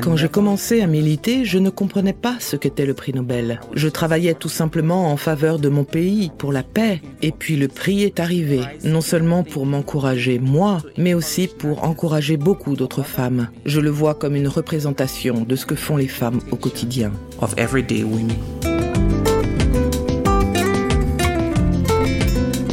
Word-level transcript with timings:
Quand 0.00 0.16
j'ai 0.16 0.28
commencé 0.28 0.80
à 0.80 0.86
militer, 0.86 1.44
je 1.44 1.58
ne 1.58 1.68
comprenais 1.68 2.14
pas 2.14 2.36
ce 2.40 2.56
qu'était 2.56 2.86
le 2.86 2.94
prix 2.94 3.12
Nobel. 3.12 3.60
Je 3.74 3.88
travaillais 3.88 4.34
tout 4.34 4.48
simplement 4.48 5.12
en 5.12 5.16
faveur 5.16 5.58
de 5.58 5.68
mon 5.68 5.84
pays, 5.84 6.30
pour 6.38 6.52
la 6.52 6.62
paix. 6.62 7.02
Et 7.20 7.30
puis 7.30 7.56
le 7.56 7.68
prix 7.68 8.02
est 8.02 8.18
arrivé, 8.18 8.60
non 8.84 9.02
seulement 9.02 9.42
pour 9.44 9.66
m'encourager 9.66 10.38
moi, 10.38 10.78
mais 10.96 11.14
aussi 11.14 11.46
pour 11.46 11.84
encourager 11.84 12.36
beaucoup 12.36 12.74
d'autres 12.74 13.02
femmes. 13.02 13.48
Je 13.66 13.80
le 13.80 13.90
vois 13.90 14.14
comme 14.14 14.36
une 14.36 14.48
représentation 14.48 15.44
de 15.46 15.56
ce 15.56 15.66
que 15.66 15.74
font 15.74 15.96
les 15.96 16.08
femmes 16.08 16.40
au 16.50 16.56
quotidien. 16.56 17.12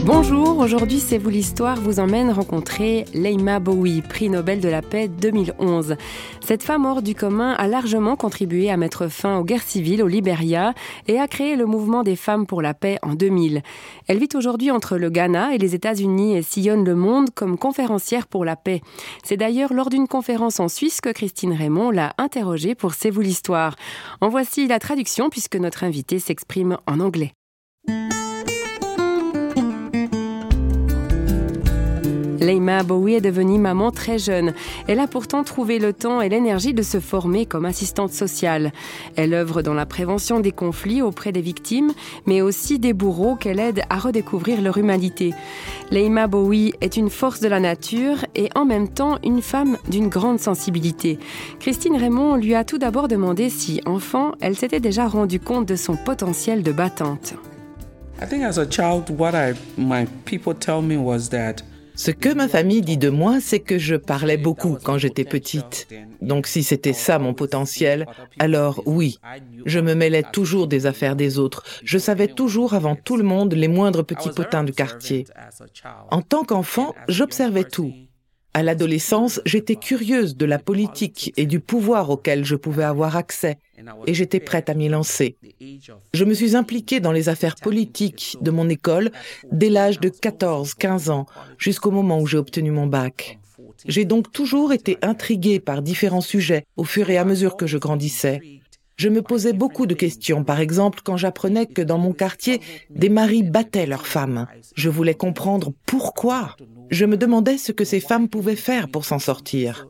Bonjour, 0.06 0.49
aujourd'hui 0.60 1.00
C'est 1.00 1.18
vous 1.18 1.30
l'histoire 1.30 1.80
vous 1.80 2.00
emmène 2.00 2.32
rencontrer 2.32 3.06
Leima 3.14 3.60
Bowie, 3.60 4.02
prix 4.02 4.30
Nobel 4.30 4.60
de 4.60 4.68
la 4.68 4.82
paix 4.82 5.08
2011. 5.08 5.96
Cette 6.46 6.64
femme 6.64 6.86
hors 6.86 7.02
du 7.02 7.16
commun 7.16 7.54
a 7.54 7.68
largement 7.68 8.16
contribué 8.16 8.70
à 8.70 8.76
mettre 8.76 9.08
fin 9.08 9.38
aux 9.38 9.44
guerres 9.44 9.64
civiles 9.64 10.04
au 10.04 10.08
Liberia 10.08 10.74
et 11.08 11.20
a 11.20 11.28
créé 11.28 11.56
le 11.56 11.66
mouvement 11.66 12.04
des 12.04 12.16
femmes 12.16 12.46
pour 12.46 12.62
la 12.62 12.74
paix 12.74 13.00
en 13.04 13.14
2000. 13.14 13.62
Elle 14.08 14.18
vit 14.18 14.30
aujourd'hui 14.36 14.72
entre 14.72 14.98
le 14.98 15.10
Ghana 15.10 15.54
et 15.54 15.58
les 15.58 15.76
États-Unis 15.76 16.36
et 16.36 16.42
sillonne 16.42 16.84
le 16.84 16.96
monde 16.96 17.30
comme 17.34 17.58
conférencière 17.58 18.28
pour 18.28 18.44
la 18.44 18.56
paix. 18.56 18.82
C'est 19.24 19.38
d'ailleurs 19.38 19.74
lors 19.74 19.90
d'une 19.90 20.08
conférence 20.08 20.60
en 20.60 20.68
Suisse 20.68 21.00
que 21.00 21.10
Christine 21.10 21.54
Raymond 21.54 21.92
l'a 21.92 22.14
interrogée 22.18 22.76
pour 22.76 22.96
C'est 22.96 23.12
vous 23.12 23.22
l'histoire. 23.22 23.76
En 24.20 24.30
voici 24.30 24.68
la 24.68 24.80
traduction 24.80 25.30
puisque 25.30 25.56
notre 25.56 25.84
invitée 25.84 26.20
s'exprime 26.20 26.78
en 26.86 27.00
anglais. 27.00 27.34
Leima 32.40 32.84
Bowie 32.84 33.16
est 33.16 33.22
devenue 33.22 33.60
maman 33.60 33.92
très 33.92 34.18
jeune. 34.18 34.54
Elle 34.88 35.00
a 35.00 35.08
pourtant 35.08 35.44
trouvé 35.44 35.78
le 35.78 35.94
temps 35.94 36.22
et 36.22 36.30
l'énergie 36.30 36.74
de 36.74 36.82
se 36.82 37.00
former 37.00 37.46
comme 37.46 37.66
assistante 37.66 38.12
sociale. 38.12 38.72
Elle 39.16 39.34
œuvre 39.34 39.62
dans 39.62 39.74
la 39.74 39.86
prévention 39.86 40.40
des 40.40 40.52
conflits 40.52 41.02
auprès 41.02 41.32
des 41.32 41.42
victimes, 41.42 41.92
mais 42.26 42.42
aussi 42.42 42.80
des 42.80 42.94
bourreaux 42.94 43.36
qu'elle 43.36 43.60
aide 43.60 43.82
à 43.90 43.98
redécouvrir 43.98 44.62
leur 44.62 44.78
humanité. 44.78 45.34
Leima 45.92 46.28
Bowie 46.28 46.74
est 46.82 46.98
une 46.98 47.10
force 47.10 47.42
de 47.42 47.48
la 47.48 47.60
nature 47.60 48.26
et 48.36 48.50
en 48.56 48.66
même 48.66 48.88
temps 48.88 49.18
une 49.24 49.42
femme 49.42 49.78
d'une 49.90 50.08
grande 50.08 50.40
sensibilité. 50.40 51.20
Christine 51.60 51.98
Raymond 51.98 52.36
lui 52.36 52.56
a 52.56 52.64
tout 52.64 52.78
d'abord 52.78 53.08
demandé 53.08 53.50
si, 53.50 53.82
enfant, 53.86 54.32
elle 54.40 54.56
s'était 54.56 54.80
déjà 54.80 55.08
rendue 55.08 55.40
compte 55.40 55.66
de 55.66 55.76
son 55.76 55.96
potentiel 55.96 56.64
de 56.64 56.72
battante. 56.72 57.34
I 58.22 58.26
think 58.26 58.44
as 58.44 58.58
a 58.58 58.66
child, 58.70 59.10
what 59.18 59.34
my 59.78 60.06
people 60.26 60.54
tell 60.54 60.82
me 60.82 60.98
was 60.98 61.30
that 61.30 61.64
ce 62.00 62.12
que 62.12 62.34
ma 62.34 62.48
famille 62.48 62.80
dit 62.80 62.98
de 62.98 63.10
moi, 63.10 63.42
c'est 63.42 63.60
que 63.60 63.78
je 63.78 63.96
parlais 63.96 64.38
beaucoup 64.38 64.78
quand 64.82 64.98
j'étais 64.98 65.26
petite. 65.26 65.90
Donc 66.22 66.48
si 66.48 66.64
c'était 66.64 66.94
ça 66.94 67.20
mon 67.20 67.34
potentiel, 67.34 68.06
alors 68.40 68.82
oui, 68.86 69.20
je 69.66 69.82
me 69.82 69.96
mêlais 69.96 70.24
toujours 70.32 70.68
des 70.68 70.86
affaires 70.86 71.18
des 71.18 71.40
autres. 71.40 71.66
Je 71.84 71.98
savais 71.98 72.30
toujours 72.30 72.74
avant 72.74 72.96
tout 72.96 73.18
le 73.18 73.24
monde 73.24 73.54
les 73.54 73.68
moindres 73.68 74.06
petits 74.06 74.30
potins 74.30 74.64
du 74.64 74.72
quartier. 74.72 75.26
En 76.10 76.22
tant 76.22 76.46
qu'enfant, 76.46 76.96
j'observais 77.10 77.66
tout. 77.66 77.94
À 78.54 78.64
l'adolescence, 78.64 79.40
j'étais 79.46 79.76
curieuse 79.76 80.36
de 80.36 80.46
la 80.46 80.58
politique 80.58 81.32
et 81.38 81.46
du 81.46 81.60
pouvoir 81.60 82.10
auquel 82.10 82.44
je 82.44 82.56
pouvais 82.56 82.84
avoir 82.84 83.16
accès, 83.16 83.58
et 84.08 84.14
j'étais 84.14 84.40
prête 84.40 84.70
à 84.70 84.74
m'y 84.74 84.90
lancer. 84.90 85.38
Je 86.14 86.26
me 86.26 86.34
suis 86.34 86.56
impliquée 86.56 87.00
dans 87.00 87.12
les 87.12 87.30
affaires 87.30 87.56
politiques 87.56 88.38
de 88.42 88.52
mon 88.52 88.68
école 88.68 89.12
dès 89.52 89.70
l'âge 89.70 90.00
de 90.00 90.10
14-15 90.10 91.12
ans, 91.12 91.28
jusqu'au 91.58 91.92
moment 91.92 92.20
où 92.20 92.28
j'ai 92.28 92.38
obtenu 92.38 92.72
mon 92.72 92.88
bac. 92.88 93.40
J'ai 93.86 94.06
donc 94.06 94.32
toujours 94.32 94.74
été 94.74 94.98
intriguée 95.02 95.60
par 95.60 95.82
différents 95.82 96.22
sujets 96.22 96.66
au 96.76 96.84
fur 96.84 97.10
et 97.10 97.18
à 97.18 97.26
mesure 97.26 97.56
que 97.56 97.68
je 97.68 97.78
grandissais. 97.78 98.59
Je 99.00 99.08
me 99.08 99.22
posais 99.22 99.54
beaucoup 99.54 99.86
de 99.86 99.94
questions, 99.94 100.44
par 100.44 100.60
exemple 100.60 101.00
quand 101.06 101.16
j'apprenais 101.16 101.66
que 101.66 101.82
dans 101.82 101.98
mon 101.98 102.12
quartier, 102.12 102.60
des 102.90 103.08
maris 103.08 103.44
battaient 103.44 103.86
leurs 103.86 104.06
femmes. 104.06 104.46
Je 104.76 104.90
voulais 104.90 105.14
comprendre 105.14 105.72
pourquoi. 105.86 106.58
Je 106.92 107.06
me 107.06 107.16
demandais 107.16 107.58
ce 107.58 107.72
que 107.72 107.86
ces 107.86 108.02
femmes 108.02 108.28
pouvaient 108.28 108.58
faire 108.58 108.90
pour 108.90 109.06
s'en 109.06 109.18
sortir. 109.18 109.88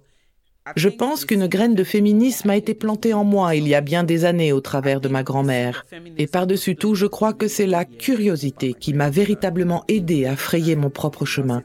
Je 0.75 0.89
pense 0.89 1.25
qu'une 1.25 1.47
graine 1.47 1.73
de 1.73 1.83
féminisme 1.83 2.51
a 2.51 2.55
été 2.55 2.75
plantée 2.75 3.15
en 3.15 3.23
moi 3.23 3.55
il 3.55 3.67
y 3.67 3.73
a 3.73 3.81
bien 3.81 4.03
des 4.03 4.25
années 4.25 4.53
au 4.53 4.61
travers 4.61 5.01
de 5.01 5.09
ma 5.09 5.23
grand-mère. 5.23 5.87
Et 6.19 6.27
par-dessus 6.27 6.75
tout, 6.75 6.93
je 6.93 7.07
crois 7.07 7.33
que 7.33 7.47
c'est 7.47 7.65
la 7.65 7.85
curiosité 7.85 8.75
qui 8.79 8.93
m'a 8.93 9.09
véritablement 9.09 9.85
aidé 9.87 10.27
à 10.27 10.35
frayer 10.35 10.75
mon 10.75 10.91
propre 10.91 11.25
chemin. 11.25 11.63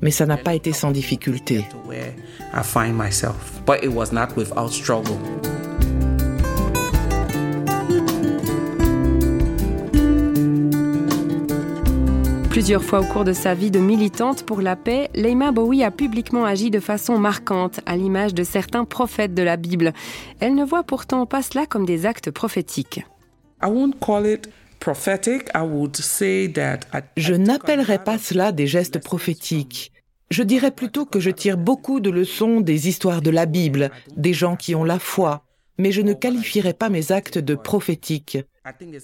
Mais 0.00 0.12
ça 0.12 0.26
n'a 0.26 0.36
pas 0.36 0.54
été 0.54 0.72
sans 0.72 0.92
difficulté. 0.92 1.64
Plusieurs 12.54 12.84
fois 12.84 13.00
au 13.00 13.04
cours 13.04 13.24
de 13.24 13.32
sa 13.32 13.52
vie 13.52 13.72
de 13.72 13.80
militante 13.80 14.46
pour 14.46 14.60
la 14.60 14.76
paix, 14.76 15.10
Leima 15.16 15.50
Bowie 15.50 15.82
a 15.82 15.90
publiquement 15.90 16.44
agi 16.44 16.70
de 16.70 16.78
façon 16.78 17.18
marquante, 17.18 17.80
à 17.84 17.96
l'image 17.96 18.32
de 18.32 18.44
certains 18.44 18.84
prophètes 18.84 19.34
de 19.34 19.42
la 19.42 19.56
Bible. 19.56 19.92
Elle 20.38 20.54
ne 20.54 20.64
voit 20.64 20.84
pourtant 20.84 21.26
pas 21.26 21.42
cela 21.42 21.66
comme 21.66 21.84
des 21.84 22.06
actes 22.06 22.30
prophétiques. 22.30 23.04
Je 27.16 27.34
n'appellerais 27.34 28.04
pas 28.04 28.18
cela 28.18 28.52
des 28.52 28.68
gestes 28.68 29.00
prophétiques. 29.00 29.90
Je 30.30 30.44
dirais 30.44 30.70
plutôt 30.70 31.06
que 31.06 31.18
je 31.18 31.30
tire 31.30 31.58
beaucoup 31.58 31.98
de 31.98 32.10
leçons 32.10 32.60
des 32.60 32.86
histoires 32.86 33.20
de 33.20 33.30
la 33.30 33.46
Bible, 33.46 33.90
des 34.16 34.32
gens 34.32 34.54
qui 34.54 34.76
ont 34.76 34.84
la 34.84 35.00
foi, 35.00 35.42
mais 35.76 35.90
je 35.90 36.02
ne 36.02 36.12
qualifierais 36.12 36.74
pas 36.74 36.88
mes 36.88 37.10
actes 37.10 37.38
de 37.38 37.56
prophétiques. 37.56 38.38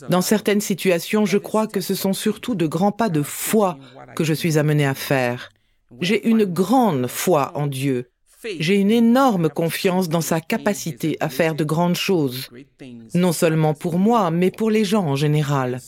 Dans 0.08 0.22
certaines 0.22 0.60
situations, 0.60 1.26
je 1.26 1.38
crois 1.38 1.66
que 1.66 1.80
ce 1.80 1.94
sont 1.94 2.12
surtout 2.12 2.54
de 2.54 2.66
grands 2.66 2.92
pas 2.92 3.08
de 3.08 3.22
foi 3.22 3.78
que 4.16 4.24
je 4.24 4.32
suis 4.32 4.58
amené 4.58 4.86
à 4.86 4.94
faire. 4.94 5.50
J'ai 6.00 6.26
une 6.28 6.44
grande 6.44 7.06
foi 7.08 7.52
en 7.54 7.66
Dieu. 7.66 8.10
J'ai 8.58 8.76
une 8.76 8.90
énorme 8.90 9.50
confiance 9.50 10.08
dans 10.08 10.22
sa 10.22 10.40
capacité 10.40 11.16
à 11.20 11.28
faire 11.28 11.54
de 11.54 11.64
grandes 11.64 11.96
choses, 11.96 12.48
non 13.14 13.32
seulement 13.32 13.74
pour 13.74 13.98
moi, 13.98 14.30
mais 14.30 14.50
pour 14.50 14.70
les 14.70 14.84
gens 14.84 15.04
en 15.04 15.16
général. 15.16 15.80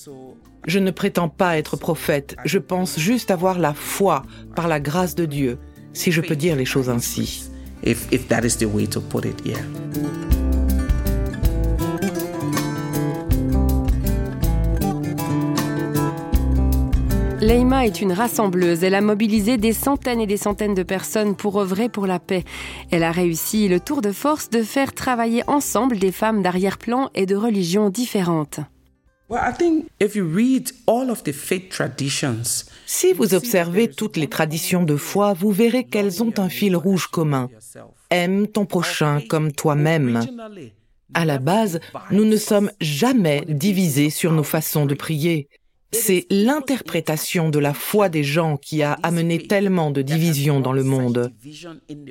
Je 0.67 0.79
ne 0.79 0.91
prétends 0.91 1.31
pas 1.31 1.57
être 1.57 1.77
prophète, 1.77 2.37
je 2.45 2.59
pense 2.59 2.99
juste 2.99 3.31
avoir 3.31 3.59
la 3.59 3.73
foi 3.73 4.25
par 4.55 4.69
la 4.69 4.81
grâce 4.81 5.15
de 5.15 5.25
Dieu, 5.25 5.59
si 5.95 6.13
je 6.13 6.21
peux 6.21 6.37
dire 6.37 6.57
les 6.57 6.67
choses 6.67 6.91
ainsi. 6.91 7.51
Leima 17.43 17.87
est 17.87 18.01
une 18.01 18.13
rassembleuse. 18.13 18.85
Elle 18.85 18.95
a 18.95 19.01
mobilisé 19.01 19.57
des 19.57 19.73
centaines 19.73 20.21
et 20.21 20.29
des 20.29 20.37
centaines 20.37 20.75
de 20.75 20.85
personnes 20.85 21.35
pour 21.35 21.61
œuvrer 21.61 21.89
pour 21.89 22.07
la 22.07 22.21
paix. 22.21 22.45
Elle 22.93 23.03
a 23.03 23.11
réussi 23.11 23.67
le 23.67 23.81
tour 23.81 24.01
de 24.01 24.13
force 24.13 24.49
de 24.49 24.63
faire 24.63 24.93
travailler 24.93 25.43
ensemble 25.49 25.99
des 25.99 26.13
femmes 26.13 26.41
d'arrière-plan 26.41 27.11
et 27.17 27.27
de 27.27 27.35
religions 27.35 27.91
différentes. 27.91 28.61
Si 32.87 33.13
vous 33.13 33.35
observez 33.35 33.89
toutes 33.89 34.17
les 34.17 34.29
traditions 34.29 34.85
de 34.85 34.97
foi, 34.97 35.33
vous 35.33 35.51
verrez 35.51 35.83
qu'elles 35.83 36.23
ont 36.23 36.35
un 36.39 36.49
fil 36.49 36.77
rouge 36.77 37.09
commun. 37.09 37.51
Aime 38.11 38.47
ton 38.47 38.67
prochain 38.67 39.21
comme 39.29 39.51
toi-même. 39.51 40.21
À 41.15 41.25
la 41.25 41.39
base, 41.39 41.81
nous 42.13 42.25
ne 42.25 42.37
sommes 42.37 42.71
jamais 42.81 43.43
divisés 43.49 44.11
sur 44.11 44.31
nos 44.31 44.45
façons 44.45 44.87
de 44.87 44.95
prier. 44.95 45.49
C'est 45.95 46.27
l'interprétation 46.31 47.51
de 47.51 47.59
la 47.59 47.75
foi 47.75 48.09
des 48.09 48.25
gens 48.25 48.57
qui 48.57 48.83
a 48.83 48.95
amené 49.03 49.47
tellement 49.47 49.91
de 49.91 50.01
divisions 50.01 50.61
dans 50.61 50.73
le 50.73 50.85
monde. 50.85 51.33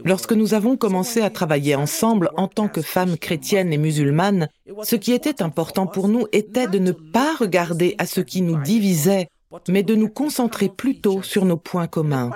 Lorsque 0.05 0.33
nous 0.33 0.53
avons 0.53 0.77
commencé 0.77 1.21
à 1.21 1.29
travailler 1.29 1.75
ensemble 1.75 2.29
en 2.37 2.47
tant 2.47 2.67
que 2.67 2.81
femmes 2.81 3.17
chrétiennes 3.17 3.73
et 3.73 3.77
musulmanes, 3.77 4.49
ce 4.83 4.95
qui 4.95 5.13
était 5.13 5.41
important 5.41 5.87
pour 5.87 6.07
nous 6.07 6.27
était 6.31 6.67
de 6.67 6.77
ne 6.77 6.91
pas 6.91 7.35
regarder 7.35 7.95
à 7.97 8.05
ce 8.05 8.21
qui 8.21 8.41
nous 8.41 8.61
divisait, 8.61 9.27
mais 9.67 9.83
de 9.83 9.95
nous 9.95 10.09
concentrer 10.09 10.69
plutôt 10.69 11.21
sur 11.21 11.45
nos 11.45 11.57
points 11.57 11.87
communs. 11.87 12.31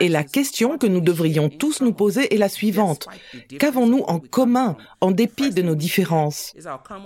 Et 0.00 0.08
la 0.08 0.24
question 0.24 0.78
que 0.78 0.86
nous 0.86 1.00
devrions 1.00 1.48
tous 1.48 1.80
nous 1.80 1.92
poser 1.92 2.34
est 2.34 2.38
la 2.38 2.48
suivante. 2.48 3.08
Qu'avons-nous 3.58 4.02
en 4.06 4.18
commun 4.18 4.76
en 5.00 5.10
dépit 5.10 5.50
de 5.50 5.62
nos 5.62 5.74
différences? 5.74 6.54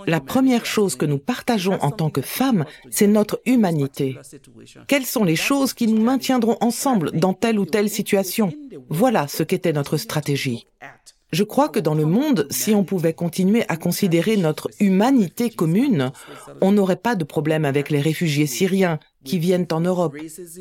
La 0.06 0.20
première 0.20 0.67
chose 0.67 0.96
que 0.96 1.06
nous 1.06 1.19
partageons 1.19 1.79
en 1.81 1.90
tant 1.90 2.11
que 2.11 2.23
femmes, 2.23 2.64
c'est 2.90 3.06
notre 3.06 3.40
humanité. 3.46 4.19
Quelles 4.87 5.06
sont 5.06 5.25
les 5.25 5.37
choses 5.37 5.73
qui 5.73 5.87
nous 5.87 6.02
maintiendront 6.02 6.56
ensemble 6.61 7.12
dans 7.12 7.35
telle 7.35 7.58
ou 7.58 7.67
telle 7.67 7.88
situation? 7.88 8.52
Voilà 8.88 9.28
ce 9.28 9.43
qu'était 9.43 9.73
notre 9.73 9.96
stratégie. 9.96 10.67
Je 11.32 11.44
crois 11.44 11.70
que 11.70 11.81
dans 11.81 11.94
le 11.94 12.05
monde, 12.05 12.46
si 12.50 12.75
on 12.75 12.85
pouvait 12.85 13.14
continuer 13.14 13.64
à 13.69 13.78
considérer 13.78 14.37
notre 14.37 14.69
humanité 14.81 15.49
commune, 15.49 16.12
on 16.61 16.73
n'aurait 16.73 16.96
pas 16.96 17.14
de 17.14 17.25
problème 17.25 17.64
avec 17.64 17.88
les 17.88 18.02
réfugiés 18.02 18.46
syriens 18.46 18.99
qui 19.24 19.38
viennent 19.38 19.66
en 19.72 19.80
Europe. 19.80 20.16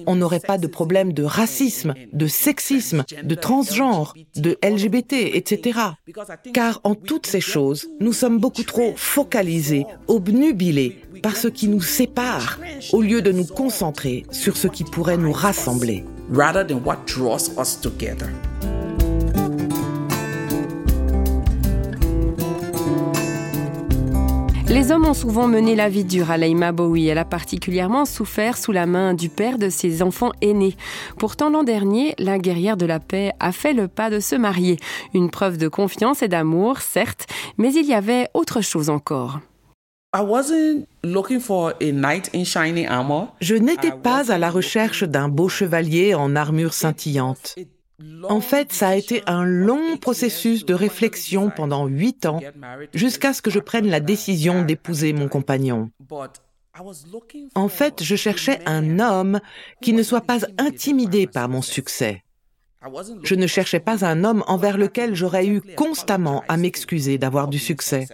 On 0.08 0.16
n'aurait 0.16 0.40
pas 0.40 0.58
de 0.58 0.68
problème 0.68 1.14
de 1.14 1.24
racisme, 1.24 1.94
de 2.14 2.28
sexisme, 2.28 3.04
de 3.24 3.36
transgenre, 3.36 4.14
de 4.36 4.58
LGBT, 4.64 5.14
etc. 5.14 5.80
Car 6.54 6.82
en 6.84 6.96
toutes 6.96 7.28
ces 7.28 7.42
choses, 7.42 7.90
nous 8.00 8.14
sommes 8.14 8.40
beaucoup 8.40 8.64
trop 8.64 8.94
focalisés, 8.96 9.86
obnubilés 10.08 11.02
par 11.24 11.38
ce 11.38 11.48
qui 11.48 11.68
nous 11.68 11.82
sépare, 11.82 12.60
au 12.94 13.02
lieu 13.02 13.22
de 13.22 13.32
nous 13.32 13.46
concentrer 13.46 14.26
sur 14.32 14.58
ce 14.58 14.68
qui 14.68 14.84
pourrait 14.84 15.18
nous 15.18 15.32
rassembler. 15.32 16.04
rather 16.32 16.64
than 16.64 16.82
what 16.86 17.06
draws 17.06 17.50
us 17.58 17.76
together. 17.76 18.32
Les 24.72 24.94
hommes 24.94 25.06
ont 25.06 25.14
souvent 25.14 25.50
mené 25.50 25.76
la 25.76 25.90
vie 25.90 26.06
dure 26.06 26.32
à 26.32 26.38
Leima 26.38 26.72
Bowie. 26.72 27.10
Elle 27.10 27.18
a 27.18 27.26
particulièrement 27.26 28.06
souffert 28.06 28.58
sous 28.58 28.72
la 28.72 28.86
main 28.86 29.14
du 29.14 29.28
père 29.28 29.58
de 29.58 29.70
ses 29.70 30.02
enfants 30.02 30.32
aînés. 30.42 30.78
Pourtant, 31.20 31.50
l'an 31.50 31.64
dernier, 31.64 32.16
la 32.18 32.40
guerrière 32.40 32.78
de 32.78 32.86
la 32.86 33.02
paix 33.02 33.34
a 33.42 33.52
fait 33.52 33.74
le 33.74 33.90
pas 33.90 34.10
de 34.10 34.22
se 34.22 34.34
marier. 34.34 34.78
Une 35.14 35.30
preuve 35.30 35.58
de 35.58 35.68
confiance 35.68 36.24
et 36.24 36.30
d'amour, 36.30 36.78
certes, 36.78 37.28
mais 37.58 37.74
il 37.74 37.86
y 37.86 37.94
avait 37.94 38.30
autre 38.34 38.62
chose 38.62 38.90
encore. 38.90 39.42
I 40.16 40.22
wasn't 40.22 40.88
looking 41.04 41.42
for 41.42 41.74
a 41.82 41.92
knight 41.92 42.30
in 42.34 42.46
shining 42.46 42.88
armor. 42.88 43.36
Je 43.42 43.56
n'étais 43.56 43.92
pas 43.92 44.32
à 44.32 44.38
la 44.38 44.50
recherche 44.50 45.04
d'un 45.04 45.28
beau 45.28 45.50
chevalier 45.50 46.16
en 46.16 46.34
armure 46.38 46.74
scintillante. 46.74 47.56
En 48.30 48.42
fait, 48.42 48.72
ça 48.72 48.90
a 48.90 48.96
été 48.96 49.24
un 49.28 49.44
long 49.44 49.98
processus 49.98 50.66
de 50.66 50.74
réflexion 50.74 51.50
pendant 51.50 51.88
huit 51.88 52.26
ans 52.26 52.40
jusqu'à 52.94 53.34
ce 53.34 53.42
que 53.42 53.52
je 53.52 53.60
prenne 53.60 53.90
la 53.90 54.00
décision 54.00 54.64
d'épouser 54.64 55.14
mon 55.14 55.28
compagnon. 55.28 55.90
En 57.56 57.68
fait, 57.68 58.04
je 58.04 58.16
cherchais 58.16 58.60
un 58.66 59.00
homme 59.00 59.40
qui 59.82 59.94
ne 59.94 60.04
soit 60.04 60.22
pas 60.22 60.40
intimidé 60.58 61.28
par 61.28 61.50
mon 61.50 61.62
succès. 61.62 62.24
Je 63.24 63.36
ne 63.36 63.46
cherchais 63.46 63.80
pas 63.80 64.06
un 64.06 64.24
homme 64.24 64.44
envers 64.48 64.78
lequel 64.78 65.14
j'aurais 65.14 65.46
eu 65.46 65.62
constamment 65.76 66.44
à 66.48 66.58
m'excuser 66.58 67.18
d'avoir 67.18 67.48
du 67.48 67.60
succès. 67.60 68.08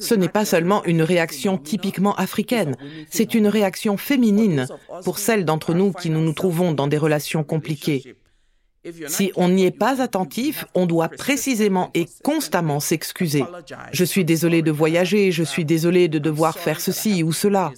Ce 0.00 0.14
n'est 0.14 0.28
pas 0.28 0.44
seulement 0.44 0.84
une 0.84 1.02
réaction 1.02 1.56
typiquement 1.56 2.14
africaine, 2.16 2.76
c'est 3.08 3.34
une 3.34 3.48
réaction 3.48 3.96
féminine 3.96 4.66
pour 5.04 5.18
celles 5.18 5.46
d'entre 5.46 5.74
nous 5.74 5.92
qui 5.92 6.10
nous 6.10 6.20
nous 6.20 6.34
trouvons 6.34 6.72
dans 6.72 6.86
des 6.86 6.98
relations 6.98 7.44
compliquées. 7.44 8.14
Si 9.08 9.30
on 9.36 9.48
n'y 9.48 9.66
est 9.66 9.76
pas 9.76 10.00
attentif, 10.00 10.64
on 10.74 10.86
doit 10.86 11.08
précisément 11.08 11.90
et 11.92 12.06
constamment 12.22 12.80
s'excuser. 12.80 13.44
Je 13.92 14.04
suis 14.04 14.24
désolé 14.24 14.62
de 14.62 14.70
voyager, 14.70 15.32
je 15.32 15.42
suis 15.42 15.66
désolé 15.66 16.08
de 16.08 16.18
devoir 16.18 16.58
faire 16.58 16.80
ceci 16.80 17.22
ou 17.22 17.32
cela. 17.32 17.72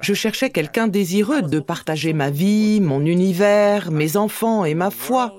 Je 0.00 0.14
cherchais 0.14 0.48
quelqu'un 0.48 0.88
désireux 0.88 1.42
de 1.42 1.60
partager 1.60 2.14
ma 2.14 2.30
vie, 2.30 2.80
mon 2.80 3.04
univers, 3.04 3.90
mes 3.90 4.16
enfants 4.16 4.64
et 4.64 4.74
ma 4.74 4.90
foi, 4.90 5.36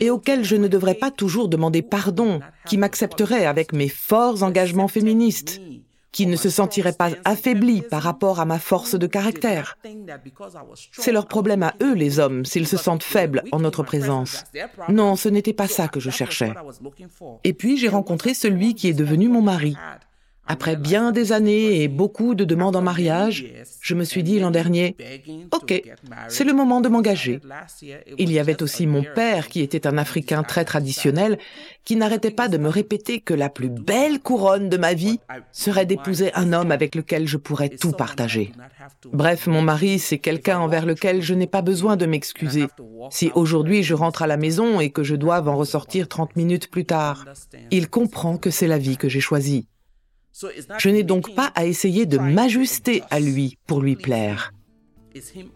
et 0.00 0.10
auquel 0.10 0.44
je 0.44 0.56
ne 0.56 0.66
devrais 0.66 0.94
pas 0.94 1.12
toujours 1.12 1.48
demander 1.48 1.82
pardon, 1.82 2.40
qui 2.66 2.76
m'accepterait 2.76 3.46
avec 3.46 3.72
mes 3.72 3.88
forts 3.88 4.42
engagements 4.42 4.88
féministes 4.88 5.60
qui 6.14 6.26
ne 6.28 6.36
se 6.36 6.48
sentiraient 6.48 6.92
pas 6.92 7.10
affaiblis 7.24 7.82
par 7.82 8.02
rapport 8.02 8.38
à 8.38 8.44
ma 8.44 8.60
force 8.60 8.94
de 8.94 9.08
caractère. 9.08 9.76
C'est 10.92 11.10
leur 11.10 11.26
problème 11.26 11.64
à 11.64 11.74
eux, 11.82 11.92
les 11.92 12.20
hommes, 12.20 12.44
s'ils 12.44 12.68
se 12.68 12.76
sentent 12.76 13.02
faibles 13.02 13.42
en 13.50 13.58
notre 13.58 13.82
présence. 13.82 14.44
Non, 14.88 15.16
ce 15.16 15.28
n'était 15.28 15.52
pas 15.52 15.66
ça 15.66 15.88
que 15.88 15.98
je 15.98 16.10
cherchais. 16.10 16.52
Et 17.42 17.52
puis 17.52 17.76
j'ai 17.76 17.88
rencontré 17.88 18.32
celui 18.32 18.74
qui 18.74 18.88
est 18.88 18.94
devenu 18.94 19.28
mon 19.28 19.42
mari. 19.42 19.76
Après 20.46 20.76
bien 20.76 21.10
des 21.10 21.32
années 21.32 21.82
et 21.82 21.88
beaucoup 21.88 22.34
de 22.34 22.44
demandes 22.44 22.76
en 22.76 22.82
mariage, 22.82 23.46
je 23.80 23.94
me 23.94 24.04
suis 24.04 24.22
dit 24.22 24.38
l'an 24.38 24.50
dernier, 24.50 24.94
OK, 25.52 25.82
c'est 26.28 26.44
le 26.44 26.52
moment 26.52 26.82
de 26.82 26.88
m'engager. 26.88 27.40
Il 28.18 28.30
y 28.30 28.38
avait 28.38 28.62
aussi 28.62 28.86
mon 28.86 29.02
père, 29.14 29.48
qui 29.48 29.60
était 29.60 29.86
un 29.86 29.96
Africain 29.96 30.42
très 30.42 30.64
traditionnel, 30.64 31.38
qui 31.84 31.96
n'arrêtait 31.96 32.30
pas 32.30 32.48
de 32.48 32.58
me 32.58 32.68
répéter 32.68 33.20
que 33.20 33.32
la 33.32 33.48
plus 33.48 33.70
belle 33.70 34.20
couronne 34.20 34.68
de 34.68 34.76
ma 34.76 34.92
vie 34.92 35.18
serait 35.52 35.86
d'épouser 35.86 36.32
un 36.34 36.52
homme 36.52 36.72
avec 36.72 36.94
lequel 36.94 37.26
je 37.26 37.38
pourrais 37.38 37.70
tout 37.70 37.92
partager. 37.92 38.52
Bref, 39.12 39.46
mon 39.46 39.62
mari, 39.62 39.98
c'est 39.98 40.18
quelqu'un 40.18 40.58
envers 40.58 40.84
lequel 40.84 41.22
je 41.22 41.34
n'ai 41.34 41.46
pas 41.46 41.62
besoin 41.62 41.96
de 41.96 42.06
m'excuser. 42.06 42.66
Si 43.10 43.30
aujourd'hui 43.34 43.82
je 43.82 43.94
rentre 43.94 44.22
à 44.22 44.26
la 44.26 44.36
maison 44.36 44.80
et 44.80 44.90
que 44.90 45.02
je 45.02 45.14
dois 45.14 45.46
en 45.48 45.56
ressortir 45.56 46.08
30 46.08 46.36
minutes 46.36 46.70
plus 46.70 46.84
tard, 46.84 47.24
il 47.70 47.88
comprend 47.88 48.36
que 48.36 48.50
c'est 48.50 48.68
la 48.68 48.78
vie 48.78 48.96
que 48.96 49.08
j'ai 49.08 49.20
choisie. 49.20 49.66
Je 50.78 50.88
n'ai 50.88 51.02
donc 51.02 51.34
pas 51.34 51.52
à 51.54 51.64
essayer 51.64 52.06
de 52.06 52.18
m'ajuster 52.18 53.02
à 53.10 53.20
lui 53.20 53.58
pour 53.66 53.80
lui 53.80 53.96
plaire. 53.96 54.52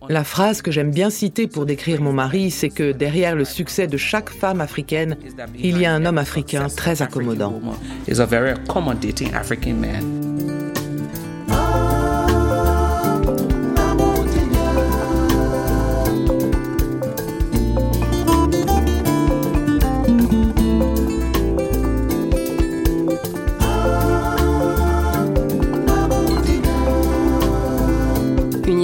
La 0.08 0.22
phrase 0.22 0.62
que 0.62 0.70
j'aime 0.70 0.92
bien 0.92 1.10
citer 1.10 1.48
pour 1.48 1.66
décrire 1.66 2.00
mon 2.00 2.12
mari, 2.12 2.52
c'est 2.52 2.68
que 2.68 2.92
derrière 2.92 3.34
le 3.34 3.44
succès 3.44 3.88
de 3.88 3.96
chaque 3.96 4.30
femme 4.30 4.60
africaine, 4.60 5.16
il 5.58 5.78
y 5.80 5.86
a 5.86 5.92
un 5.92 6.04
homme 6.04 6.18
africain 6.18 6.68
très 6.68 7.02
accommodant. 7.02 7.60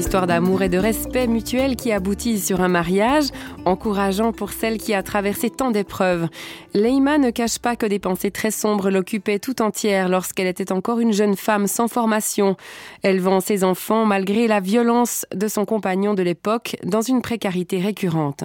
Histoire 0.05 0.27
d'amour 0.27 0.61
et 0.61 0.69
de 0.69 0.77
respect 0.77 1.27
mutuel 1.27 1.77
qui 1.77 1.91
aboutit 1.91 2.39
sur 2.39 2.61
un 2.61 2.69
mariage, 2.69 3.29
encourageant 3.65 4.33
pour 4.33 4.53
celle 4.53 4.77
qui 4.77 4.93
a 4.93 5.03
traversé 5.03 5.49
tant 5.49 5.71
d'épreuves. 5.71 6.29
Leima 6.75 7.17
ne 7.17 7.31
cache 7.31 7.59
pas 7.59 7.75
que 7.75 7.87
des 7.87 7.99
pensées 7.99 8.31
très 8.31 8.51
sombres 8.51 8.91
l'occupaient 8.91 9.39
tout 9.39 9.63
entière 9.63 10.11
lorsqu'elle 10.11 10.47
était 10.47 10.73
encore 10.73 11.01
une 11.01 11.15
jeune 11.15 11.37
femme 11.37 11.67
sans 11.67 11.89
formation. 11.89 12.55
Elle 13.03 13.19
vend 13.19 13.41
ses 13.41 13.65
enfants 13.65 14.05
malgré 14.05 14.47
la 14.47 14.61
violence 14.61 15.25
de 15.35 15.49
son 15.49 15.65
compagnon 15.65 16.13
de 16.13 16.23
l'époque 16.23 16.77
dans 16.85 17.01
une 17.01 17.23
précarité 17.23 17.81
récurrente. 17.81 18.45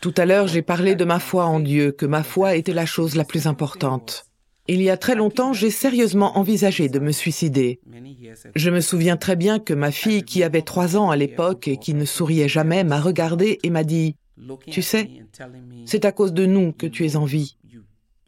Tout 0.00 0.14
à 0.16 0.26
l'heure, 0.26 0.48
j'ai 0.48 0.62
parlé 0.62 0.96
de 0.96 1.04
ma 1.04 1.20
foi 1.20 1.44
en 1.44 1.60
Dieu, 1.60 1.92
que 1.92 2.06
ma 2.06 2.24
foi 2.24 2.56
était 2.56 2.74
la 2.74 2.86
chose 2.86 3.14
la 3.14 3.24
plus 3.24 3.46
importante. 3.46 4.26
Il 4.68 4.80
y 4.80 4.90
a 4.90 4.96
très 4.96 5.16
longtemps, 5.16 5.52
j'ai 5.52 5.70
sérieusement 5.70 6.38
envisagé 6.38 6.88
de 6.88 7.00
me 7.00 7.10
suicider. 7.10 7.80
Je 8.54 8.70
me 8.70 8.80
souviens 8.80 9.16
très 9.16 9.34
bien 9.34 9.58
que 9.58 9.74
ma 9.74 9.90
fille, 9.90 10.22
qui 10.22 10.44
avait 10.44 10.62
trois 10.62 10.96
ans 10.96 11.10
à 11.10 11.16
l'époque 11.16 11.66
et 11.66 11.78
qui 11.78 11.94
ne 11.94 12.04
souriait 12.04 12.48
jamais, 12.48 12.84
m'a 12.84 13.00
regardé 13.00 13.58
et 13.64 13.70
m'a 13.70 13.82
dit⁇ 13.82 14.14
Tu 14.70 14.82
sais, 14.82 15.10
c'est 15.84 16.04
à 16.04 16.12
cause 16.12 16.32
de 16.32 16.46
nous 16.46 16.72
que 16.72 16.86
tu 16.86 17.04
es 17.04 17.16
en 17.16 17.24
vie. 17.24 17.56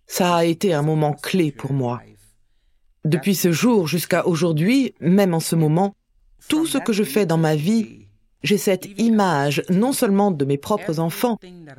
Ça 0.07 0.35
a 0.35 0.45
été 0.45 0.75
un 0.75 0.83
moment 0.83 1.13
clé 1.13 1.53
pour 1.53 1.73
moi. 1.73 2.03
Depuis 3.05 3.35
ce 3.35 3.53
jour 3.53 3.87
jusqu'à 3.87 4.27
aujourd'hui, 4.27 4.95
même 5.01 5.35
en 5.35 5.41
ce 5.41 5.55
moment, 5.55 5.95
tout 6.49 6.67
ce 6.67 6.79
que 6.79 6.93
je 6.93 7.05
fais 7.05 7.27
dans 7.27 7.39
ma 7.39 7.55
vie 7.55 8.04
j'ai 8.45 8.59
cette 8.59 8.87
image 8.99 9.63
non 9.71 9.93
seulement 9.93 10.31
de 10.31 10.45
mes 10.45 10.59
propres 10.59 11.01
enfants, 11.01 11.39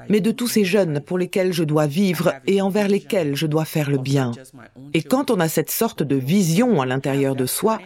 mais 0.10 0.20
de 0.20 0.32
tous 0.32 0.48
ces 0.48 0.66
jeunes 0.66 1.00
pour 1.00 1.18
lesquels 1.18 1.54
je 1.54 1.64
dois 1.64 1.86
vivre 1.86 2.34
et 2.48 2.62
envers 2.62 2.88
lesquels 2.88 3.36
je 3.36 3.48
dois 3.48 3.66
faire 3.66 3.90
le 3.90 4.00
bien. 4.00 4.32
Et 4.94 5.04
quand 5.04 5.32
on 5.32 5.40
a 5.40 5.48
cette 5.48 5.70
sorte 5.70 6.04
de 6.04 6.16
vision 6.16 6.82
à 6.82 6.86
l'intérieur 6.86 7.36
de 7.36 7.46
soi, 7.46 7.80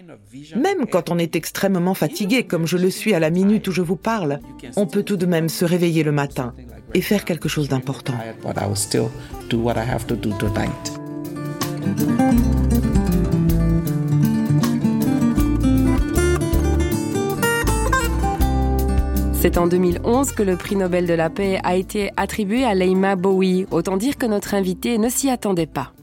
même 0.55 0.87
quand 0.89 1.11
on 1.11 1.19
est 1.19 1.35
extrêmement 1.35 1.93
fatigué, 1.93 2.43
comme 2.43 2.65
je 2.65 2.77
le 2.77 2.89
suis 2.89 3.13
à 3.13 3.19
la 3.19 3.29
minute 3.29 3.67
où 3.67 3.71
je 3.71 3.81
vous 3.81 3.97
parle, 3.97 4.39
on 4.77 4.87
peut 4.87 5.03
tout 5.03 5.17
de 5.17 5.25
même 5.25 5.49
se 5.49 5.65
réveiller 5.65 6.03
le 6.03 6.13
matin 6.13 6.53
et 6.93 7.01
faire 7.01 7.25
quelque 7.25 7.49
chose 7.49 7.67
d'important. 7.67 8.15
C'est 19.41 19.57
en 19.57 19.67
2011 19.67 20.33
que 20.33 20.43
le 20.43 20.57
prix 20.57 20.75
Nobel 20.75 21.07
de 21.07 21.13
la 21.13 21.29
paix 21.29 21.61
a 21.63 21.77
été 21.77 22.11
attribué 22.17 22.65
à 22.65 22.75
Leima 22.75 23.15
Bowie. 23.15 23.67
Autant 23.71 23.95
dire 23.95 24.17
que 24.17 24.25
notre 24.25 24.53
invité 24.53 24.97
ne 24.97 25.07
s'y 25.07 25.29
attendait 25.29 25.65
pas. 25.65 25.93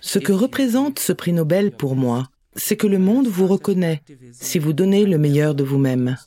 Ce 0.00 0.18
que 0.18 0.32
représente 0.32 0.98
ce 0.98 1.12
prix 1.14 1.32
Nobel 1.32 1.70
pour 1.72 1.96
moi, 1.96 2.28
c'est 2.54 2.76
que 2.76 2.86
le 2.86 2.98
monde 2.98 3.26
vous 3.26 3.46
reconnaît 3.46 4.02
si 4.32 4.58
vous 4.58 4.74
donnez 4.74 5.06
le 5.06 5.16
meilleur 5.16 5.54
de 5.54 5.64
vous-même. 5.64 6.18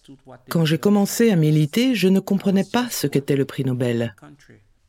Quand 0.49 0.65
j'ai 0.65 0.79
commencé 0.79 1.29
à 1.29 1.35
militer, 1.35 1.93
je 1.93 2.07
ne 2.07 2.19
comprenais 2.19 2.65
pas 2.65 2.87
ce 2.89 3.05
qu'était 3.05 3.35
le 3.35 3.45
prix 3.45 3.65
Nobel. 3.65 4.15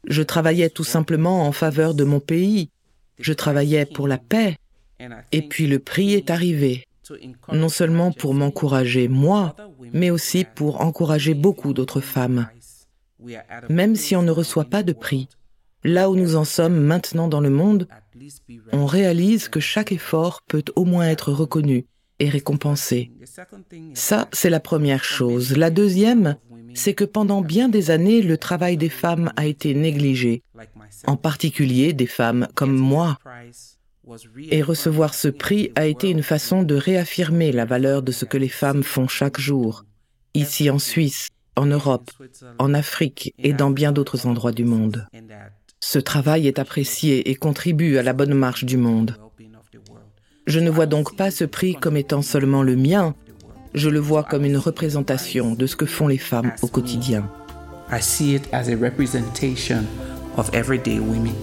Je 0.06 0.22
travaillais 0.22 0.70
tout 0.70 0.84
simplement 0.84 1.46
en 1.46 1.52
faveur 1.52 1.92
de 1.92 2.04
mon 2.04 2.20
pays. 2.20 2.70
Je 3.18 3.34
travaillais 3.34 3.84
pour 3.84 4.08
la 4.08 4.16
paix. 4.16 4.56
Et 5.32 5.42
puis 5.42 5.66
le 5.66 5.80
prix 5.80 6.14
est 6.14 6.30
arrivé 6.30 6.86
non 7.52 7.68
seulement 7.68 8.12
pour 8.12 8.34
m'encourager 8.34 9.08
moi, 9.08 9.54
mais 9.92 10.10
aussi 10.10 10.44
pour 10.44 10.80
encourager 10.80 11.34
beaucoup 11.34 11.72
d'autres 11.72 12.00
femmes. 12.00 12.48
Même 13.68 13.96
si 13.96 14.16
on 14.16 14.22
ne 14.22 14.30
reçoit 14.30 14.64
pas 14.64 14.82
de 14.82 14.92
prix, 14.92 15.28
là 15.84 16.10
où 16.10 16.16
nous 16.16 16.36
en 16.36 16.44
sommes 16.44 16.80
maintenant 16.80 17.28
dans 17.28 17.40
le 17.40 17.50
monde, 17.50 17.88
on 18.72 18.86
réalise 18.86 19.48
que 19.48 19.60
chaque 19.60 19.92
effort 19.92 20.42
peut 20.46 20.64
au 20.76 20.84
moins 20.84 21.08
être 21.08 21.32
reconnu 21.32 21.86
et 22.18 22.28
récompensé. 22.28 23.10
Ça, 23.94 24.28
c'est 24.32 24.50
la 24.50 24.60
première 24.60 25.04
chose. 25.04 25.56
La 25.56 25.70
deuxième, 25.70 26.36
c'est 26.74 26.94
que 26.94 27.04
pendant 27.04 27.40
bien 27.40 27.68
des 27.68 27.90
années, 27.90 28.22
le 28.22 28.36
travail 28.36 28.76
des 28.76 28.88
femmes 28.88 29.32
a 29.36 29.46
été 29.46 29.74
négligé, 29.74 30.42
en 31.06 31.16
particulier 31.16 31.92
des 31.92 32.06
femmes 32.06 32.46
comme 32.54 32.76
moi. 32.76 33.18
Et 34.50 34.62
recevoir 34.62 35.14
ce 35.14 35.28
prix 35.28 35.72
a 35.76 35.86
été 35.86 36.10
une 36.10 36.22
façon 36.22 36.62
de 36.62 36.74
réaffirmer 36.74 37.52
la 37.52 37.64
valeur 37.64 38.02
de 38.02 38.12
ce 38.12 38.24
que 38.24 38.38
les 38.38 38.48
femmes 38.48 38.82
font 38.82 39.08
chaque 39.08 39.38
jour, 39.38 39.84
ici 40.34 40.70
en 40.70 40.78
Suisse, 40.78 41.28
en 41.56 41.66
Europe, 41.66 42.10
en 42.58 42.74
Afrique 42.74 43.34
et 43.38 43.52
dans 43.52 43.70
bien 43.70 43.92
d'autres 43.92 44.26
endroits 44.26 44.52
du 44.52 44.64
monde. 44.64 45.06
Ce 45.80 45.98
travail 45.98 46.46
est 46.46 46.58
apprécié 46.58 47.30
et 47.30 47.34
contribue 47.34 47.98
à 47.98 48.02
la 48.02 48.12
bonne 48.12 48.34
marche 48.34 48.64
du 48.64 48.76
monde. 48.76 49.16
Je 50.46 50.60
ne 50.60 50.70
vois 50.70 50.86
donc 50.86 51.16
pas 51.16 51.30
ce 51.30 51.44
prix 51.44 51.74
comme 51.74 51.96
étant 51.96 52.22
seulement 52.22 52.62
le 52.62 52.76
mien, 52.76 53.14
je 53.74 53.88
le 53.88 54.00
vois 54.00 54.24
comme 54.24 54.44
une 54.44 54.56
représentation 54.56 55.54
de 55.54 55.66
ce 55.66 55.76
que 55.76 55.86
font 55.86 56.08
les 56.08 56.18
femmes 56.18 56.52
au 56.62 56.66
quotidien. 56.66 57.30
I 57.92 58.00
see 58.00 58.34
it 58.34 58.48
as 58.52 58.68
a 58.68 58.76
representation 58.76 59.84
of 60.36 60.52
everyday 60.54 60.98
women. 60.98 61.34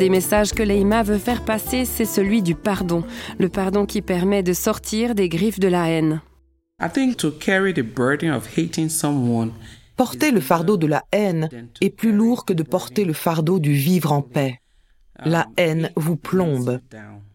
Des 0.00 0.08
messages 0.08 0.52
que 0.52 0.62
Leïma 0.62 1.02
veut 1.02 1.18
faire 1.18 1.44
passer, 1.44 1.84
c'est 1.84 2.06
celui 2.06 2.40
du 2.40 2.54
pardon. 2.54 3.04
Le 3.38 3.50
pardon 3.50 3.84
qui 3.84 4.00
permet 4.00 4.42
de 4.42 4.54
sortir 4.54 5.14
des 5.14 5.28
griffes 5.28 5.60
de 5.60 5.68
la 5.68 5.90
haine. 5.90 6.22
Porter 9.98 10.30
le 10.30 10.40
fardeau 10.40 10.78
de 10.78 10.86
la 10.86 11.04
haine 11.12 11.50
est 11.82 11.90
plus 11.90 12.12
lourd 12.12 12.46
que 12.46 12.54
de 12.54 12.62
porter 12.62 13.04
le 13.04 13.12
fardeau 13.12 13.58
du 13.58 13.74
vivre 13.74 14.12
en 14.12 14.22
paix. 14.22 14.60
La 15.22 15.48
haine 15.58 15.90
vous 15.96 16.16
plombe. 16.16 16.80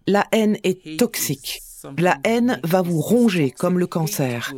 La 0.08 0.26
haine 0.32 0.58
est 0.64 0.98
toxique. 0.98 1.62
La 2.00 2.18
haine 2.24 2.60
va 2.64 2.82
vous 2.82 3.00
ronger 3.00 3.52
comme 3.52 3.78
le 3.78 3.86
cancer. 3.86 4.56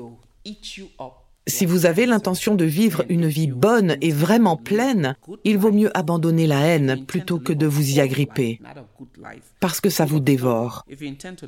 Si 1.48 1.66
vous 1.66 1.86
avez 1.86 2.06
l'intention 2.06 2.56
de 2.56 2.66
vivre 2.66 3.06
une 3.08 3.25
vie 3.25 3.48
bonne 3.48 3.96
et 4.01 4.12
vraiment 4.12 4.58
pleine, 4.58 5.16
il 5.46 5.58
vaut 5.58 5.72
mieux 5.72 5.96
abandonner 5.98 6.46
la 6.46 6.60
haine 6.60 7.06
plutôt 7.06 7.39
que 7.39 7.54
de 7.54 7.66
vous 7.66 7.92
y 7.92 8.01
agripper, 8.01 8.60
parce 9.62 9.80
que 9.80 9.89
ça 9.89 10.04
vous 10.04 10.20
dévore. 10.20 10.86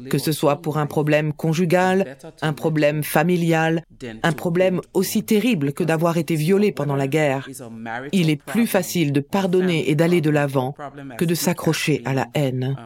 Que 0.09 0.17
ce 0.17 0.31
soit 0.31 0.61
pour 0.61 0.77
un 0.77 0.85
problème 0.85 1.33
conjugal, 1.33 2.17
un 2.41 2.53
problème 2.53 3.03
familial, 3.03 3.83
un 4.23 4.31
problème 4.31 4.79
aussi 4.93 5.23
terrible 5.23 5.73
que 5.73 5.83
d'avoir 5.83 6.17
été 6.17 6.35
violé 6.35 6.71
pendant 6.71 6.95
la 6.95 7.07
guerre, 7.07 7.49
il 8.13 8.29
est 8.29 8.41
plus 8.41 8.67
facile 8.67 9.11
de 9.11 9.19
pardonner 9.19 9.89
et 9.89 9.95
d'aller 9.95 10.21
de 10.21 10.29
l'avant 10.29 10.75
que 11.17 11.25
de 11.25 11.35
s'accrocher 11.35 12.01
à 12.05 12.13
la 12.13 12.27
haine. 12.35 12.77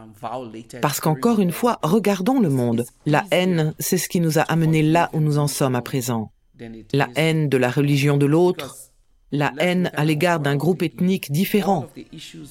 Parce 0.82 1.00
qu'encore 1.00 1.39
une 1.39 1.51
fois, 1.51 1.77
regardons 1.84 2.39
le 2.39 2.50
monde. 2.50 2.86
La 3.05 3.25
haine, 3.29 3.75
c'est 3.77 4.00
ce 4.00 4.10
qui 4.10 4.20
nous 4.20 4.39
a 4.39 4.41
amenés 4.41 4.82
là 4.82 5.12
où 5.13 5.20
nous 5.20 5.38
en 5.38 5.48
sommes 5.48 5.75
à 5.75 5.82
présent 5.82 6.33
la 6.93 7.10
haine 7.15 7.50
de 7.50 7.57
la 7.57 7.69
religion 7.69 8.17
de 8.17 8.25
l'autre, 8.25 8.75
la 9.31 9.51
haine 9.60 9.89
à 9.95 10.05
l'égard 10.05 10.39
d'un 10.39 10.55
groupe 10.55 10.83
ethnique 10.83 11.31
différent. 11.31 11.88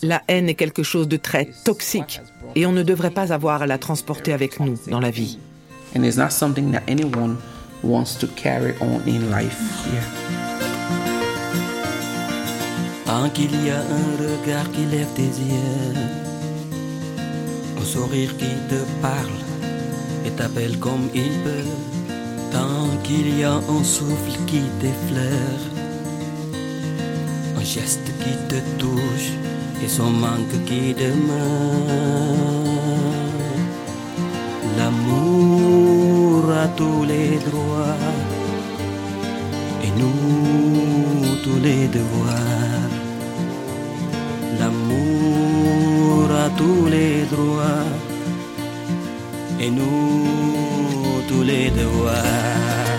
La 0.02 0.22
haine 0.28 0.48
est 0.48 0.54
quelque 0.54 0.82
chose 0.82 1.08
de 1.08 1.16
très 1.16 1.48
toxique 1.64 2.20
et 2.56 2.66
on 2.66 2.72
ne 2.72 2.82
devrait 2.82 3.12
pas 3.12 3.32
avoir 3.32 3.62
à 3.62 3.66
la 3.66 3.78
transporter 3.78 4.32
avec 4.32 4.58
nous 4.58 4.76
dans 4.88 5.00
la 5.00 5.10
vie. 5.10 5.38
Tant 13.06 13.28
qu'il 13.30 13.64
y 13.64 13.70
a 13.70 13.78
un 13.78 14.16
regard 14.16 14.70
qui 14.72 14.86
lève 14.86 15.12
tes 15.14 15.22
yeux, 15.22 15.94
un 17.78 17.84
sourire 17.84 18.36
qui 18.38 18.46
te 18.68 18.82
parle 19.02 19.38
et 20.26 20.30
t'appelle 20.30 20.78
comme 20.78 21.08
il 21.14 21.30
peut. 21.44 21.91
Tant 22.52 22.88
qu'il 23.02 23.38
y 23.38 23.44
a 23.44 23.54
un 23.54 23.82
souffle 23.82 24.36
qui 24.46 24.60
t'effleure, 24.78 25.62
un 27.58 27.64
geste 27.64 28.10
qui 28.22 28.34
te 28.48 28.60
touche 28.78 29.30
et 29.82 29.88
son 29.88 30.10
manque 30.10 30.56
qui 30.66 30.92
demeure. 30.92 32.22
L'amour 34.76 36.44
a 36.52 36.68
tous 36.68 37.04
les 37.04 37.38
droits 37.48 37.96
et 39.84 39.90
nous 40.00 41.36
tous 41.42 41.60
les 41.62 41.88
devoirs. 41.88 42.92
L'amour 44.60 46.30
a 46.44 46.48
tous 46.50 46.86
les 46.86 47.24
droits 47.34 47.88
et 49.58 49.70
nous 49.70 50.81
les 51.40 51.70
devoirs. 51.70 52.92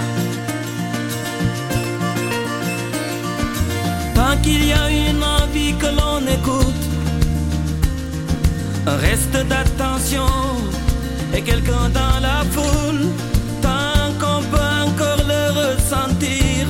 Tant 4.16 4.36
qu'il 4.42 4.66
y 4.66 4.74
a 4.74 4.90
une 4.90 5.24
envie 5.24 5.74
que 5.82 5.90
l'on 6.00 6.22
écoute, 6.38 6.84
reste 8.86 9.38
d'attention 9.48 10.32
et 11.36 11.42
quelqu'un 11.42 11.90
dans 12.02 12.20
la 12.28 12.40
foule, 12.52 13.06
tant 13.62 14.08
qu'on 14.20 14.42
peut 14.52 14.72
encore 14.88 15.24
le 15.34 15.44
ressentir. 15.62 16.68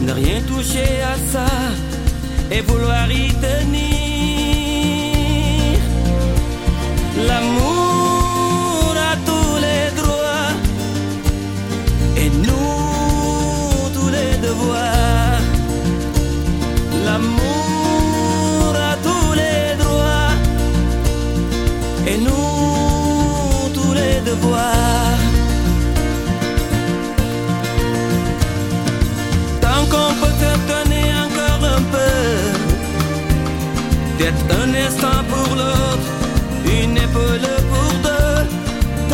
Ne 0.00 0.12
rien 0.12 0.40
toucher 0.42 0.90
à 1.12 1.16
ça 1.32 1.50
et 2.50 2.60
vouloir 2.60 3.10
y 3.10 3.21
nous 22.24 23.70
tous 23.74 23.92
les 23.92 24.20
devoirs. 24.30 25.20
Tant 29.60 29.82
qu'on 29.90 30.12
peut 30.20 30.36
te 30.42 30.52
donner 30.72 31.06
encore 31.24 31.62
un 31.76 31.82
peu, 31.94 32.16
d'être 34.18 34.44
un 34.62 34.70
instant 34.86 35.20
pour 35.32 35.50
l'autre, 35.60 36.08
une 36.64 36.96
épaule 36.96 37.48
pour 37.72 37.92
deux. 38.08 38.38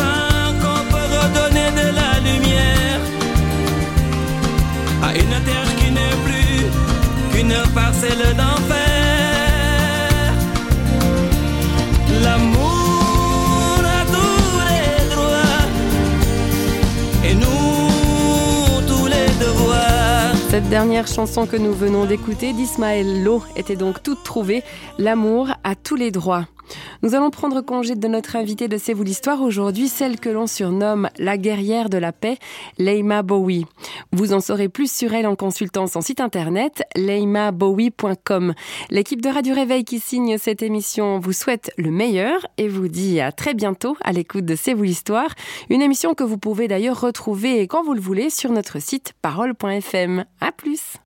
Tant 0.01 0.49
qu'on 0.61 0.81
peut 0.91 1.07
redonner 1.17 1.69
de 1.81 1.87
la 1.99 2.11
lumière 2.27 3.01
à 5.03 5.09
une 5.13 5.37
terre 5.47 5.71
qui 5.79 5.91
n'est 5.91 6.19
plus 6.25 6.57
qu'une 7.31 7.57
parcelle 7.73 8.35
d'enfer. 8.35 8.78
Cette 20.59 20.71
dernière 20.71 21.07
chanson 21.07 21.47
que 21.47 21.55
nous 21.55 21.71
venons 21.71 22.03
d'écouter 22.03 22.51
d'Ismaël 22.51 23.23
Lo 23.23 23.41
était 23.55 23.77
donc 23.77 24.03
toute 24.03 24.25
trouvée. 24.25 24.61
L'amour 24.97 25.51
a 25.63 25.75
tous 25.75 25.95
les 25.95 26.11
droits. 26.11 26.45
Nous 27.01 27.15
allons 27.15 27.29
prendre 27.29 27.61
congé 27.61 27.95
de 27.95 28.07
notre 28.07 28.35
invitée 28.35 28.67
de 28.67 28.77
C'est 28.77 28.93
vous 28.93 29.03
l'histoire 29.03 29.41
aujourd'hui, 29.41 29.87
celle 29.87 30.19
que 30.19 30.29
l'on 30.29 30.47
surnomme 30.47 31.09
la 31.17 31.37
guerrière 31.37 31.89
de 31.89 31.97
la 31.97 32.11
paix, 32.11 32.37
Leima 32.77 33.21
Bowie. 33.21 33.65
Vous 34.11 34.33
en 34.33 34.39
saurez 34.39 34.69
plus 34.69 34.91
sur 34.91 35.13
elle 35.13 35.27
en 35.27 35.35
consultant 35.35 35.87
son 35.87 36.01
site 36.01 36.19
internet 36.19 36.83
leimabowie.com. 36.95 38.53
L'équipe 38.89 39.21
de 39.21 39.29
Radio 39.29 39.55
Réveil 39.55 39.83
qui 39.83 39.99
signe 39.99 40.37
cette 40.37 40.61
émission 40.61 41.19
vous 41.19 41.33
souhaite 41.33 41.71
le 41.77 41.91
meilleur 41.91 42.45
et 42.57 42.67
vous 42.67 42.87
dit 42.87 43.19
à 43.19 43.31
très 43.31 43.53
bientôt 43.53 43.95
à 44.01 44.11
l'écoute 44.11 44.45
de 44.45 44.55
C'est 44.55 44.73
vous 44.73 44.83
l'histoire, 44.83 45.29
une 45.69 45.81
émission 45.81 46.13
que 46.13 46.23
vous 46.23 46.37
pouvez 46.37 46.67
d'ailleurs 46.67 47.01
retrouver 47.01 47.67
quand 47.67 47.83
vous 47.83 47.93
le 47.93 48.01
voulez 48.01 48.29
sur 48.29 48.51
notre 48.51 48.79
site 48.79 49.13
parole.fm. 49.21 50.25
À 50.41 50.51
plus. 50.51 50.97